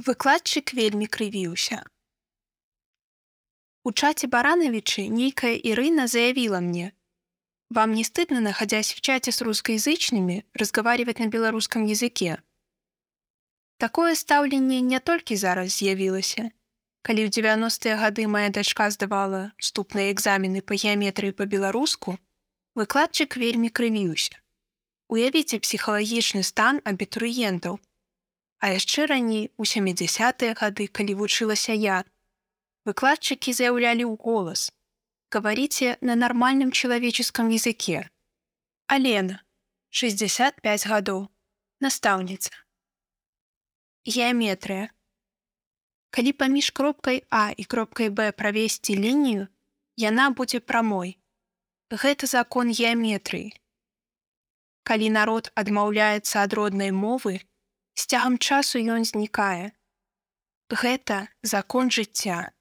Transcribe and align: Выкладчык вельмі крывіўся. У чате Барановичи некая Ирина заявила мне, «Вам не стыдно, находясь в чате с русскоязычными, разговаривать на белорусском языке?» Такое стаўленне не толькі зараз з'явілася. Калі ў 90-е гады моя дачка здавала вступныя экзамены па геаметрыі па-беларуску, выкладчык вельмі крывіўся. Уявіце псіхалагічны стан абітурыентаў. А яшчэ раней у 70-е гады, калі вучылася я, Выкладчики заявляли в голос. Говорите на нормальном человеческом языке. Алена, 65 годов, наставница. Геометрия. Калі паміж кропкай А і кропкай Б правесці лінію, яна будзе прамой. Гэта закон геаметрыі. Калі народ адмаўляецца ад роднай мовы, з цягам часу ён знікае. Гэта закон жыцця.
Выкладчык 0.00 0.72
вельмі 0.72 1.06
крывіўся. 1.06 1.84
У 3.84 3.92
чате 3.92 4.28
Барановичи 4.28 5.02
некая 5.08 5.56
Ирина 5.56 6.06
заявила 6.06 6.60
мне, 6.60 6.94
«Вам 7.68 7.92
не 7.92 8.04
стыдно, 8.04 8.40
находясь 8.40 8.94
в 8.94 9.02
чате 9.02 9.30
с 9.30 9.42
русскоязычными, 9.42 10.46
разговаривать 10.54 11.18
на 11.18 11.26
белорусском 11.26 11.84
языке?» 11.84 12.40
Такое 13.76 14.14
стаўленне 14.14 14.80
не 14.80 15.00
толькі 15.00 15.36
зараз 15.36 15.76
з'явілася. 15.76 16.48
Калі 17.02 17.28
ў 17.28 17.28
90-е 17.28 17.96
гады 18.00 18.26
моя 18.26 18.48
дачка 18.48 18.88
здавала 18.88 19.52
вступныя 19.58 20.16
экзамены 20.16 20.64
па 20.64 20.80
геаметрыі 20.80 21.36
па-беларуску, 21.36 22.16
выкладчык 22.74 23.36
вельмі 23.36 23.68
крывіўся. 23.68 24.40
Уявіце 25.12 25.60
псіхалагічны 25.60 26.40
стан 26.40 26.80
абітурыентаў. 26.88 27.80
А 28.60 28.70
яшчэ 28.76 29.06
раней 29.08 29.50
у 29.56 29.64
70-е 29.64 30.54
гады, 30.54 30.86
калі 30.86 31.14
вучылася 31.20 31.72
я, 31.72 32.04
Выкладчики 32.84 33.52
заявляли 33.52 34.04
в 34.04 34.16
голос. 34.16 34.72
Говорите 35.30 35.98
на 36.00 36.16
нормальном 36.16 36.72
человеческом 36.72 37.48
языке. 37.48 38.10
Алена, 38.86 39.42
65 39.90 40.86
годов, 40.86 41.28
наставница. 41.78 42.50
Геометрия. 44.06 44.90
Калі 46.10 46.32
паміж 46.32 46.70
кропкай 46.70 47.24
А 47.30 47.52
і 47.56 47.64
кропкай 47.64 48.10
Б 48.10 48.32
правесці 48.32 48.96
лінію, 48.96 49.48
яна 49.96 50.30
будзе 50.30 50.60
прамой. 50.60 51.18
Гэта 51.90 52.26
закон 52.26 52.72
геаметрыі. 52.72 53.52
Калі 54.82 55.10
народ 55.10 55.52
адмаўляецца 55.54 56.42
ад 56.42 56.54
роднай 56.54 56.90
мовы, 56.92 57.40
з 57.94 58.06
цягам 58.06 58.38
часу 58.38 58.78
ён 58.78 59.04
знікае. 59.04 59.72
Гэта 60.70 61.28
закон 61.42 61.90
жыцця. 61.90 62.54